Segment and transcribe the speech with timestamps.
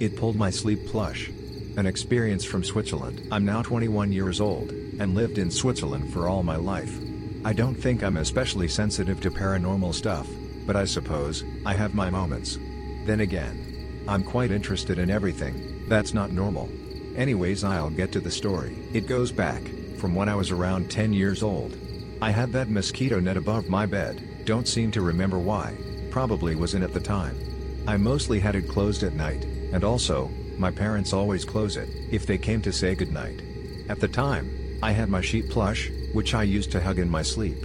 [0.00, 1.30] It pulled my sleep plush.
[1.76, 3.28] An experience from Switzerland.
[3.30, 6.98] I'm now 21 years old, and lived in Switzerland for all my life.
[7.44, 10.26] I don't think I'm especially sensitive to paranormal stuff,
[10.66, 12.58] but I suppose, I have my moments.
[13.06, 16.68] Then again, I'm quite interested in everything, that's not normal.
[17.16, 18.76] Anyways I'll get to the story.
[18.92, 19.62] It goes back,
[19.98, 21.76] from when I was around 10 years old.
[22.22, 25.76] I had that mosquito net above my bed, don't seem to remember why,
[26.10, 27.38] probably was in at the time.
[27.86, 32.26] I mostly had it closed at night, and also, my parents always close it, if
[32.26, 33.40] they came to say goodnight.
[33.88, 37.22] At the time, I had my sheet plush, which I used to hug in my
[37.22, 37.58] sleep.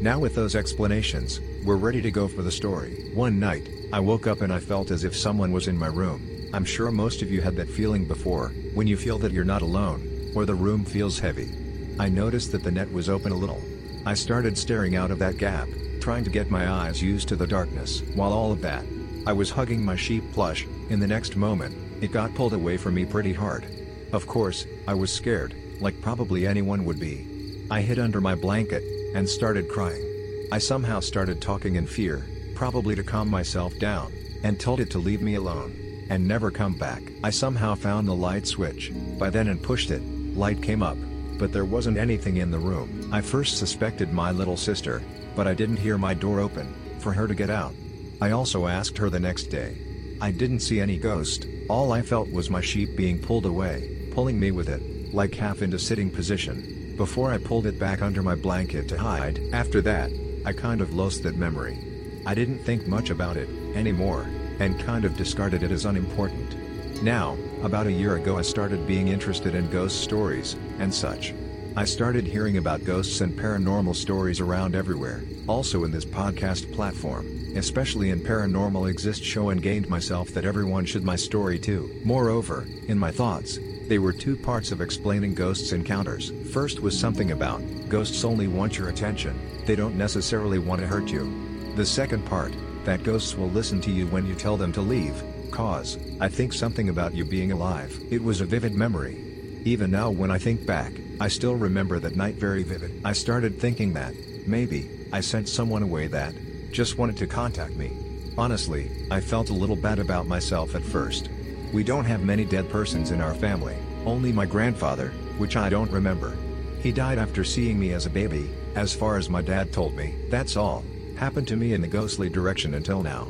[0.00, 3.10] Now with those explanations, we're ready to go for the story.
[3.14, 6.48] One night, I woke up and I felt as if someone was in my room.
[6.52, 9.62] I'm sure most of you had that feeling before, when you feel that you're not
[9.62, 11.50] alone, or the room feels heavy.
[11.98, 13.62] I noticed that the net was open a little.
[14.04, 15.68] I started staring out of that gap,
[16.06, 18.00] trying to get my eyes used to the darkness.
[18.14, 18.84] While all of that,
[19.26, 22.94] I was hugging my sheep plush, in the next moment, it got pulled away from
[22.94, 23.66] me pretty hard.
[24.12, 27.66] Of course, I was scared, like probably anyone would be.
[27.72, 28.84] I hid under my blanket,
[29.16, 30.48] and started crying.
[30.52, 34.12] I somehow started talking in fear, probably to calm myself down,
[34.44, 37.02] and told it to leave me alone, and never come back.
[37.24, 40.02] I somehow found the light switch, by then and pushed it,
[40.36, 40.98] light came up,
[41.38, 43.08] but there wasn't anything in the room.
[43.12, 45.02] I first suspected my little sister,
[45.34, 47.74] but I didn't hear my door open, for her to get out.
[48.20, 49.76] I also asked her the next day.
[50.20, 54.40] I didn't see any ghost, all I felt was my sheep being pulled away, pulling
[54.40, 58.34] me with it, like half into sitting position, before I pulled it back under my
[58.34, 59.40] blanket to hide.
[59.52, 60.10] After that,
[60.46, 61.78] I kind of lost that memory.
[62.24, 64.26] I didn't think much about it, anymore,
[64.58, 66.65] and kind of discarded it as unimportant.
[67.02, 71.34] Now, about a year ago I started being interested in ghost stories, and such.
[71.76, 77.36] I started hearing about ghosts and paranormal stories around everywhere, also in this podcast platform
[77.56, 81.90] especially in Paranormal Exist show and gained myself that everyone should my story too.
[82.04, 83.58] Moreover, in my thoughts,
[83.88, 86.32] they were two parts of explaining ghosts encounters.
[86.52, 91.10] First was something about, ghosts only want your attention, they don't necessarily want to hurt
[91.10, 91.72] you.
[91.76, 92.52] The second part,
[92.84, 96.52] that ghosts will listen to you when you tell them to leave, cause, I think
[96.52, 97.98] something about you being alive.
[98.10, 99.62] It was a vivid memory.
[99.64, 103.00] Even now when I think back, I still remember that night very vivid.
[103.04, 104.14] I started thinking that,
[104.46, 106.34] maybe, I sent someone away that,
[106.72, 107.90] just wanted to contact me.
[108.38, 111.30] Honestly, I felt a little bad about myself at first.
[111.72, 115.08] We don't have many dead persons in our family, only my grandfather,
[115.38, 116.36] which I don't remember.
[116.80, 120.14] He died after seeing me as a baby, as far as my dad told me.
[120.28, 120.84] That's all,
[121.16, 123.28] happened to me in the ghostly direction until now.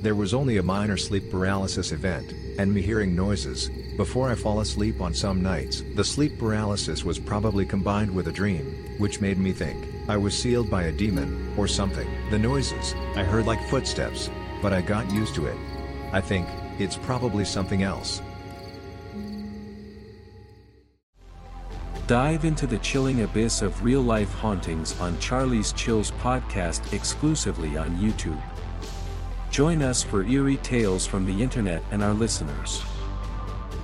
[0.00, 4.60] There was only a minor sleep paralysis event, and me hearing noises, before I fall
[4.60, 5.82] asleep on some nights.
[5.96, 10.38] The sleep paralysis was probably combined with a dream, which made me think, I was
[10.38, 12.08] sealed by a demon, or something.
[12.30, 14.30] The noises, I heard like footsteps,
[14.62, 15.56] but I got used to it.
[16.12, 16.46] I think,
[16.78, 18.22] it's probably something else.
[22.06, 27.96] Dive into the chilling abyss of real life hauntings on Charlie's Chills podcast exclusively on
[27.98, 28.40] YouTube.
[29.58, 32.80] Join us for eerie tales from the internet and our listeners.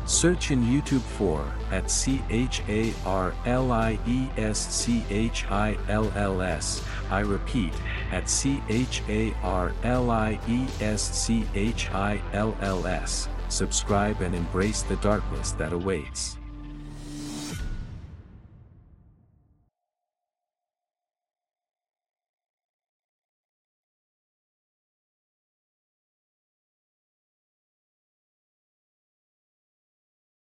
[0.06, 5.46] Search in YouTube for at C H A R L I E S C H
[5.50, 6.80] I L L S.
[7.10, 7.72] I repeat,
[8.12, 13.28] at C H A R L I E S C H I L L S.
[13.48, 16.38] Subscribe and embrace the darkness that awaits.